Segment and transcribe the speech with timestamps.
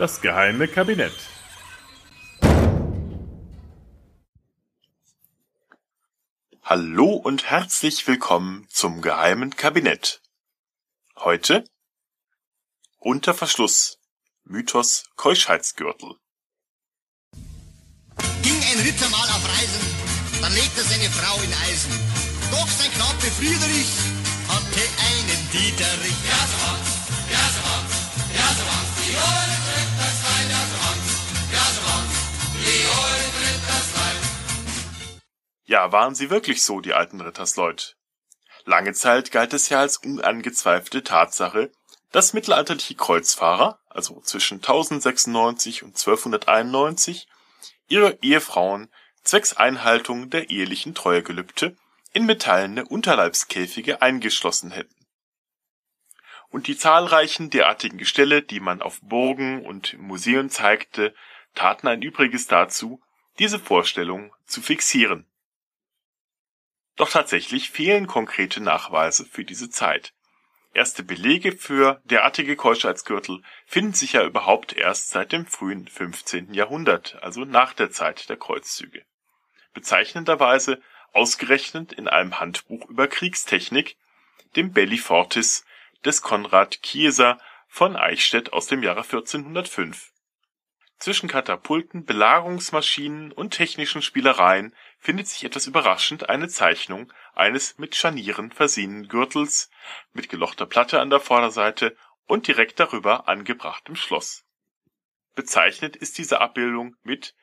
[0.00, 1.12] Das geheime Kabinett.
[6.62, 10.22] Hallo und herzlich willkommen zum geheimen Kabinett.
[11.18, 11.64] Heute
[12.96, 13.98] unter Verschluss
[14.44, 16.16] Mythos Keuschheitsgürtel.
[18.40, 19.84] Ging ein Ritter mal auf Reisen,
[20.40, 21.92] dann legte seine Frau in Eisen.
[22.50, 23.92] Doch sein Knappe Friedrich
[24.48, 26.16] hatte einen Dieterich.
[26.26, 26.88] Ja, so war's,
[27.30, 29.49] ja, so war's, ja, so war's.
[35.70, 37.96] Ja, waren sie wirklich so, die alten Rittersleut?
[38.64, 41.70] Lange Zeit galt es ja als unangezweifelte Tatsache,
[42.10, 47.28] dass mittelalterliche Kreuzfahrer, also zwischen 1096 und 1291,
[47.86, 48.90] ihre Ehefrauen
[49.22, 51.76] zwecks Einhaltung der ehelichen Treuegelübde
[52.12, 55.06] in metallene Unterleibskäfige eingeschlossen hätten.
[56.48, 61.14] Und die zahlreichen derartigen Gestelle, die man auf Burgen und Museen zeigte,
[61.54, 63.00] taten ein Übriges dazu,
[63.38, 65.29] diese Vorstellung zu fixieren.
[67.00, 70.12] Doch tatsächlich fehlen konkrete Nachweise für diese Zeit.
[70.74, 76.52] Erste Belege für derartige Keuschheitsgürtel finden sich ja überhaupt erst seit dem frühen 15.
[76.52, 79.02] Jahrhundert, also nach der Zeit der Kreuzzüge.
[79.72, 80.82] Bezeichnenderweise
[81.14, 83.96] ausgerechnet in einem Handbuch über Kriegstechnik,
[84.54, 85.64] dem Belli Fortis
[86.04, 90.10] des Konrad Kieser von Eichstätt aus dem Jahre 1405.
[90.98, 98.52] Zwischen Katapulten, Belagerungsmaschinen und technischen Spielereien findet sich etwas überraschend eine Zeichnung eines mit Scharnieren
[98.52, 99.70] versehenen Gürtels
[100.12, 101.96] mit gelochter Platte an der Vorderseite
[102.26, 104.44] und direkt darüber angebrachtem Schloss.
[105.34, 107.34] Bezeichnet ist diese Abbildung mit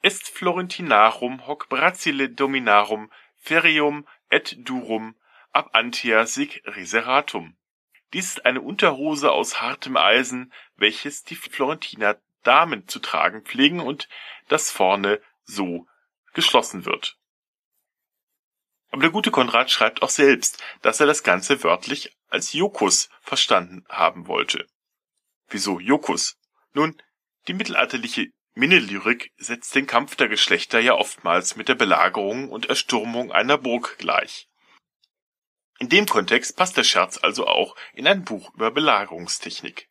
[0.00, 5.16] Est Florentinarum hoc bracile dominarum ferrium et durum
[5.50, 7.56] ab antia sig reseratum.
[8.12, 14.08] Dies ist eine Unterhose aus hartem Eisen, welches die Florentiner Damen zu tragen pflegen und
[14.48, 15.86] das vorne so
[16.32, 17.16] geschlossen wird.
[18.90, 23.84] Aber der gute Konrad schreibt auch selbst, dass er das Ganze wörtlich als Jokus verstanden
[23.88, 24.66] haben wollte.
[25.48, 26.36] Wieso Jokus?
[26.74, 27.00] Nun,
[27.48, 33.32] die mittelalterliche Minnelyrik setzt den Kampf der Geschlechter ja oftmals mit der Belagerung und Erstürmung
[33.32, 34.46] einer Burg gleich.
[35.78, 39.88] In dem Kontext passt der Scherz also auch in ein Buch über Belagerungstechnik.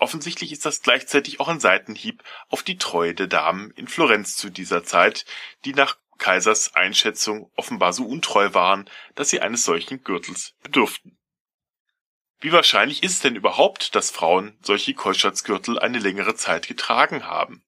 [0.00, 4.48] Offensichtlich ist das gleichzeitig auch ein Seitenhieb auf die Treue der Damen in Florenz zu
[4.48, 5.24] dieser Zeit,
[5.64, 11.18] die nach Kaisers Einschätzung offenbar so untreu waren, dass sie eines solchen Gürtels bedürften.
[12.38, 17.64] Wie wahrscheinlich ist es denn überhaupt, dass Frauen solche Keuschatzgürtel eine längere Zeit getragen haben?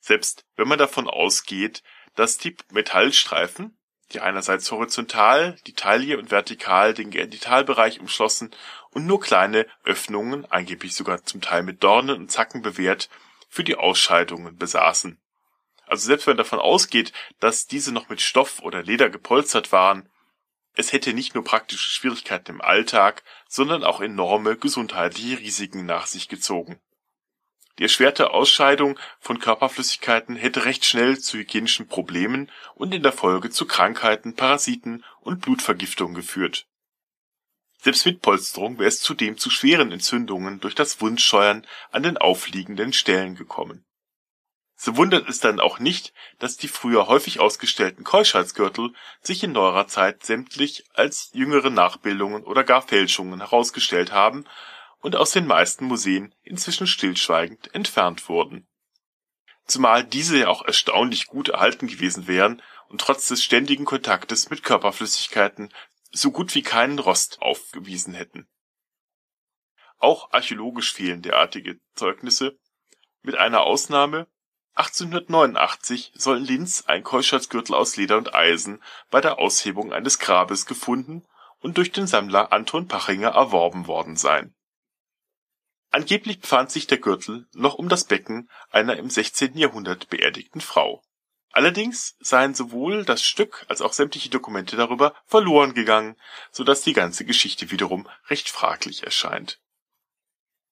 [0.00, 1.84] Selbst wenn man davon ausgeht,
[2.16, 3.78] dass die Metallstreifen,
[4.12, 8.50] die einerseits horizontal die Taille und vertikal den Genitalbereich umschlossen
[8.90, 13.08] und nur kleine Öffnungen, angeblich sogar zum Teil mit Dornen und Zacken bewehrt,
[13.48, 15.18] für die Ausscheidungen besaßen.
[15.86, 20.08] Also selbst wenn davon ausgeht, dass diese noch mit Stoff oder Leder gepolstert waren,
[20.74, 26.28] es hätte nicht nur praktische Schwierigkeiten im Alltag, sondern auch enorme gesundheitliche Risiken nach sich
[26.28, 26.80] gezogen.
[27.78, 33.50] Die erschwerte Ausscheidung von Körperflüssigkeiten hätte recht schnell zu hygienischen Problemen und in der Folge
[33.50, 36.66] zu Krankheiten, Parasiten und Blutvergiftung geführt.
[37.82, 42.92] Selbst mit Polsterung wäre es zudem zu schweren Entzündungen durch das Wundscheuern an den aufliegenden
[42.92, 43.86] Stellen gekommen.
[44.76, 49.86] So wundert es dann auch nicht, dass die früher häufig ausgestellten Keuschheitsgürtel sich in neuerer
[49.86, 54.44] Zeit sämtlich als jüngere Nachbildungen oder gar Fälschungen herausgestellt haben
[55.00, 58.68] und aus den meisten Museen inzwischen stillschweigend entfernt wurden.
[59.66, 64.62] Zumal diese ja auch erstaunlich gut erhalten gewesen wären und trotz des ständigen Kontaktes mit
[64.62, 65.72] Körperflüssigkeiten
[66.12, 68.48] so gut wie keinen Rost aufgewiesen hätten.
[69.98, 72.58] Auch archäologisch fehlen derartige Zeugnisse,
[73.22, 74.26] mit einer Ausnahme
[74.74, 80.64] 1889 soll in Linz ein Keuschheitsgürtel aus Leder und Eisen bei der Aushebung eines Grabes
[80.64, 81.26] gefunden
[81.58, 84.54] und durch den Sammler Anton Pachinger erworben worden sein.
[85.90, 89.56] Angeblich befand sich der Gürtel noch um das Becken einer im 16.
[89.58, 91.02] Jahrhundert beerdigten Frau.
[91.52, 96.16] Allerdings seien sowohl das Stück als auch sämtliche Dokumente darüber verloren gegangen,
[96.52, 99.60] so dass die ganze Geschichte wiederum recht fraglich erscheint.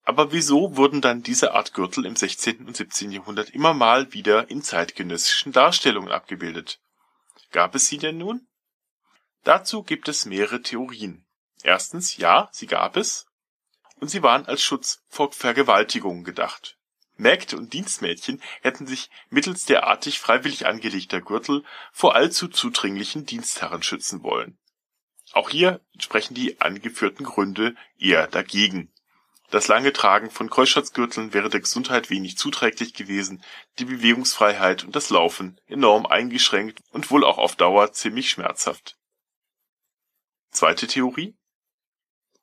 [0.04, 2.66] Aber wieso wurden dann diese Art Gürtel im 16.
[2.66, 3.10] und 17.
[3.10, 6.80] Jahrhundert immer mal wieder in zeitgenössischen Darstellungen abgebildet?
[7.50, 8.46] Gab es sie denn nun?
[9.42, 11.26] Dazu gibt es mehrere Theorien.
[11.62, 13.27] Erstens, ja, sie gab es,
[14.00, 16.78] und sie waren als Schutz vor Vergewaltigungen gedacht.
[17.16, 24.22] Mägde und Dienstmädchen hätten sich mittels derartig freiwillig angelegter Gürtel vor allzu zudringlichen Dienstherren schützen
[24.22, 24.58] wollen.
[25.32, 28.92] Auch hier sprechen die angeführten Gründe eher dagegen.
[29.50, 33.42] Das lange Tragen von Kreuzschatzgürteln wäre der Gesundheit wenig zuträglich gewesen,
[33.78, 38.96] die Bewegungsfreiheit und das Laufen enorm eingeschränkt und wohl auch auf Dauer ziemlich schmerzhaft.
[40.50, 41.34] Zweite Theorie: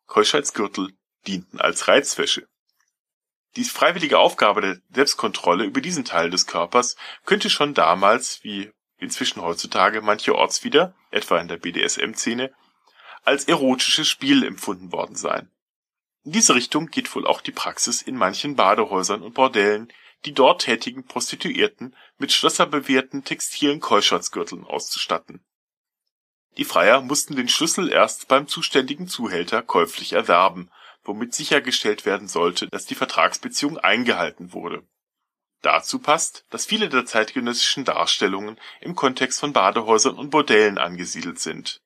[0.08, 2.48] Keuschheitsgürtel dienten als Reizwäsche.
[3.56, 9.42] Die freiwillige Aufgabe der Selbstkontrolle über diesen Teil des Körpers könnte schon damals, wie inzwischen
[9.42, 12.54] heutzutage mancherorts wieder, etwa in der BDSM-Szene,
[13.24, 15.50] als erotisches Spiel empfunden worden sein.
[16.24, 19.92] In diese Richtung geht wohl auch die Praxis in manchen Badehäusern und Bordellen,
[20.26, 25.46] die dort tätigen Prostituierten mit schlösserbewehrten textilen Keuschatzgürteln auszustatten.
[26.58, 30.72] Die Freier mussten den Schlüssel erst beim zuständigen Zuhälter käuflich erwerben,
[31.06, 34.84] womit sichergestellt werden sollte, dass die Vertragsbeziehung eingehalten wurde.
[35.62, 41.82] Dazu passt, dass viele der zeitgenössischen Darstellungen im Kontext von Badehäusern und Bordellen angesiedelt sind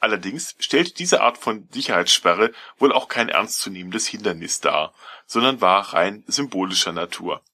[0.00, 4.94] Allerdings stellt diese Art von Sicherheitssperre wohl auch kein ernstzunehmendes Hindernis dar,
[5.26, 7.44] sondern war rein symbolischer Natur.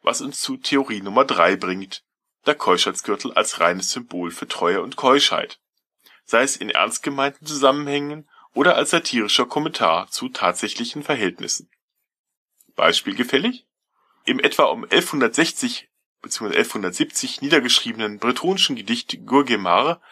[0.00, 2.02] Was uns zu Theorie Nummer drei bringt,
[2.46, 5.60] der Keuschheitsgürtel als reines Symbol für Treue und Keuschheit,
[6.24, 8.26] sei es in ernst gemeinten Zusammenhängen
[8.58, 11.70] oder als satirischer Kommentar zu tatsächlichen Verhältnissen.
[12.74, 13.68] Beispiel gefällig?
[14.24, 15.88] Im etwa um 1160
[16.22, 16.46] bzw.
[16.46, 20.02] 1170 niedergeschriebenen bretonischen Gedicht Gurgemar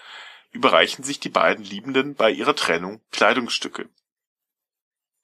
[0.52, 3.88] überreichen sich die beiden Liebenden bei ihrer Trennung Kleidungsstücke.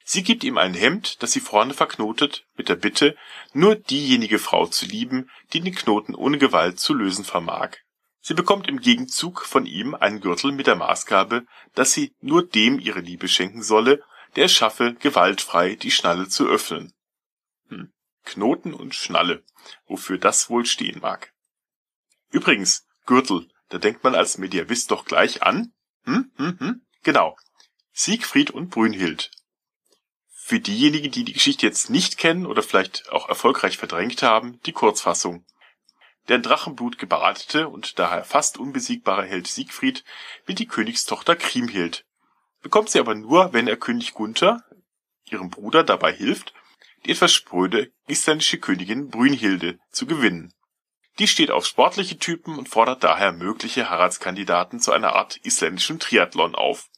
[0.04, 3.16] Sie gibt ihm ein Hemd, das sie vorne verknotet, mit der Bitte,
[3.52, 7.76] nur diejenige Frau zu lieben, die den Knoten ohne Gewalt zu lösen vermag.
[8.22, 12.78] Sie bekommt im Gegenzug von ihm einen Gürtel mit der Maßgabe, dass sie nur dem
[12.78, 14.02] ihre Liebe schenken solle,
[14.36, 16.94] der schaffe, gewaltfrei die Schnalle zu öffnen.
[17.69, 17.92] Hm.
[18.24, 19.44] Knoten und Schnalle,
[19.86, 21.34] wofür das wohl stehen mag.
[22.30, 25.72] Übrigens, Gürtel da denkt man als Mediavist doch gleich an,
[26.04, 27.38] hm, hm, hm, genau,
[27.92, 29.30] Siegfried und Brünnhild.
[30.28, 34.72] Für diejenigen, die die Geschichte jetzt nicht kennen oder vielleicht auch erfolgreich verdrängt haben, die
[34.72, 35.46] Kurzfassung.
[36.28, 40.04] Der in Drachenblut gebadete und daher fast unbesiegbare Held Siegfried
[40.46, 42.04] wird die Königstochter Kriemhild.
[42.62, 44.62] Bekommt sie aber nur, wenn er König Gunther,
[45.28, 46.54] ihrem Bruder, dabei hilft,
[47.04, 50.54] die etwas spröde isländische Königin Brünnhilde zu gewinnen.
[51.19, 56.54] Die steht auf sportliche Typen und fordert daher mögliche Heiratskandidaten zu einer Art isländischen Triathlon
[56.54, 56.88] auf.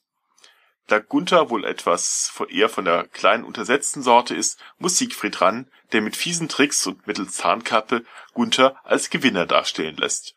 [0.86, 6.02] Da Gunther wohl etwas eher von der kleinen untersetzten Sorte ist, muss Siegfried ran, der
[6.02, 8.04] mit fiesen Tricks und mittels Zahnkappe
[8.34, 10.34] Gunther als Gewinner darstellen lässt.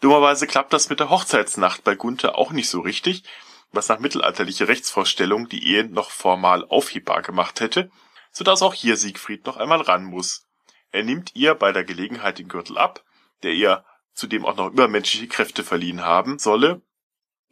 [0.00, 3.22] Dummerweise klappt das mit der Hochzeitsnacht bei Gunther auch nicht so richtig,
[3.70, 7.90] was nach mittelalterlicher Rechtsvorstellung die Ehe noch formal aufhebbar gemacht hätte,
[8.32, 10.46] so dass auch hier Siegfried noch einmal ran muss.
[10.90, 13.04] Er nimmt ihr bei der Gelegenheit den Gürtel ab,
[13.42, 13.84] der ihr
[14.14, 16.82] zudem auch noch übermenschliche Kräfte verliehen haben solle.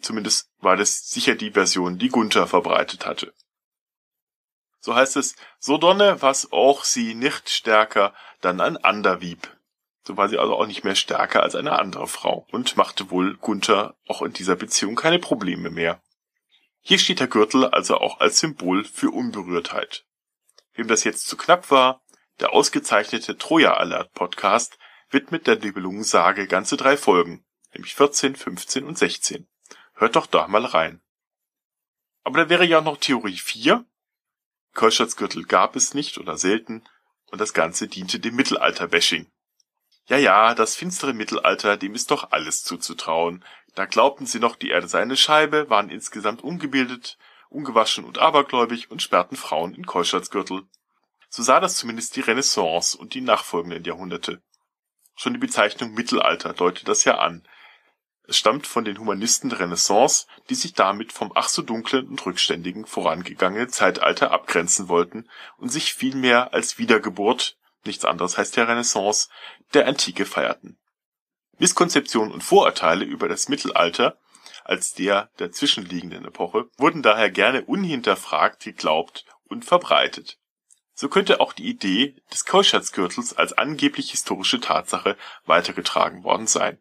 [0.01, 3.33] Zumindest war das sicher die Version, die Gunther verbreitet hatte.
[4.81, 9.57] So heißt es, so donne was auch sie nicht stärker dann ein ander wieb.
[10.07, 13.37] So war sie also auch nicht mehr stärker als eine andere Frau und machte wohl
[13.37, 16.01] Gunther auch in dieser Beziehung keine Probleme mehr.
[16.81, 20.07] Hier steht der Gürtel also auch als Symbol für Unberührtheit.
[20.73, 22.01] Wem das jetzt zu knapp war,
[22.41, 24.79] der ausgezeichnete Troja Alert Podcast
[25.11, 29.49] widmet der Nibelungensage ganze drei Folgen, nämlich 14, 15 und 16.
[29.99, 31.01] Hört doch da mal rein.
[32.23, 33.85] Aber da wäre ja noch Theorie 4.
[34.75, 36.85] Kolschatzgürtel gab es nicht oder selten
[37.33, 39.27] und das Ganze diente dem Mittelalter-Bashing.
[40.07, 43.45] Ja, ja, das finstere Mittelalter, dem ist doch alles zuzutrauen.
[43.75, 48.93] Da glaubten sie noch, die Erde sei eine Scheibe, waren insgesamt ungebildet, ungewaschen und abergläubig
[48.93, 50.63] und sperrten Frauen in Keuschheitsgürtel.
[51.29, 54.41] So sah das zumindest die Renaissance und die nachfolgenden Jahrhunderte.
[55.17, 57.43] Schon die Bezeichnung Mittelalter deutet das ja an.
[58.29, 62.27] Es stammt von den Humanisten der Renaissance, die sich damit vom ach so dunklen und
[62.27, 67.57] rückständigen vorangegangenen Zeitalter abgrenzen wollten und sich vielmehr als Wiedergeburt,
[67.87, 69.31] nichts anderes heißt ja Renaissance,
[69.73, 70.79] der Antike feierten.
[71.57, 74.19] Misskonzeptionen und Vorurteile über das Mittelalter
[74.63, 80.39] als der der zwischenliegenden Epoche wurden daher gerne unhinterfragt geglaubt und verbreitet.
[80.93, 85.17] So könnte auch die Idee des Keuschatzgürtels als angeblich historische Tatsache
[85.47, 86.79] weitergetragen worden sein.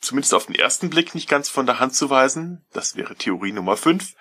[0.00, 3.52] Zumindest auf den ersten Blick nicht ganz von der Hand zu weisen, das wäre Theorie
[3.52, 4.14] Nummer 5,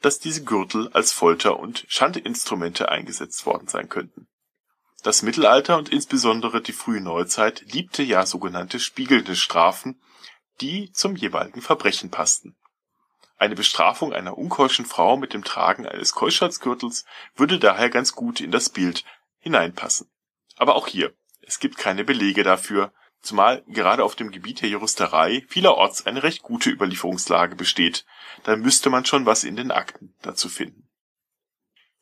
[0.00, 4.28] dass diese Gürtel als Folter- und Schandinstrumente eingesetzt worden sein könnten.
[5.02, 10.00] Das Mittelalter und insbesondere die frühe Neuzeit liebte ja sogenannte spiegelnde Strafen,
[10.60, 12.56] die zum jeweiligen Verbrechen passten
[13.40, 18.50] eine Bestrafung einer unkeuschen Frau mit dem Tragen eines Keuschheitsgürtels würde daher ganz gut in
[18.50, 19.02] das Bild
[19.38, 20.10] hineinpassen.
[20.56, 25.44] Aber auch hier, es gibt keine Belege dafür, zumal gerade auf dem Gebiet der Juristerei
[25.48, 28.04] vielerorts eine recht gute Überlieferungslage besteht,
[28.44, 30.88] da müsste man schon was in den Akten dazu finden.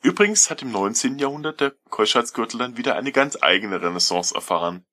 [0.00, 1.18] Übrigens hat im 19.
[1.18, 4.86] Jahrhundert der Keuschheitsgürtel dann wieder eine ganz eigene Renaissance erfahren.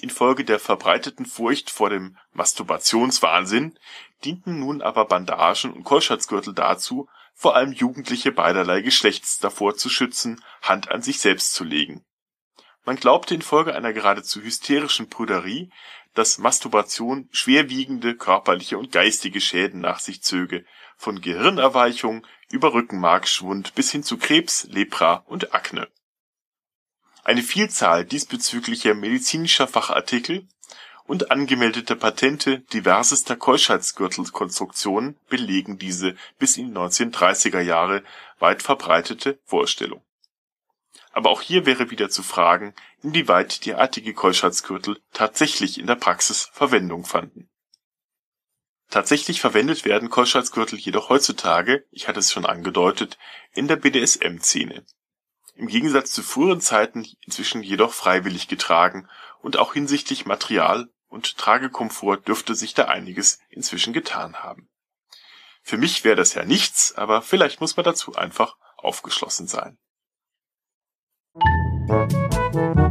[0.00, 3.78] Infolge der verbreiteten Furcht vor dem Masturbationswahnsinn
[4.24, 10.42] dienten nun aber Bandagen und Keuschheitsgürtel dazu, vor allem Jugendliche beiderlei Geschlechts davor zu schützen,
[10.62, 12.04] Hand an sich selbst zu legen.
[12.86, 15.70] Man glaubte infolge einer geradezu hysterischen Prüderie,
[16.14, 20.64] dass Masturbation schwerwiegende körperliche und geistige Schäden nach sich zöge,
[20.96, 25.88] von Gehirnerweichung über Rückenmarkschwund bis hin zu Krebs, Lepra und Akne
[27.26, 30.46] eine Vielzahl diesbezüglicher medizinischer Fachartikel
[31.06, 38.04] und angemeldete Patente diversester Keuschheitsgürtelkonstruktionen belegen diese bis in die 1930er Jahre
[38.38, 40.05] weit verbreitete Vorstellung.
[41.16, 47.06] Aber auch hier wäre wieder zu fragen, inwieweit derartige Keuschheitsgürtel tatsächlich in der Praxis Verwendung
[47.06, 47.48] fanden.
[48.90, 53.16] Tatsächlich verwendet werden Keuschheitsgürtel jedoch heutzutage, ich hatte es schon angedeutet,
[53.54, 54.84] in der BDSM-Szene
[55.54, 59.08] im Gegensatz zu früheren Zeiten inzwischen jedoch freiwillig getragen
[59.40, 64.68] und auch hinsichtlich Material und Tragekomfort dürfte sich da einiges inzwischen getan haben.
[65.62, 69.78] Für mich wäre das ja nichts, aber vielleicht muss man dazu einfach aufgeschlossen sein.
[71.88, 72.12] Thank
[72.54, 72.85] you.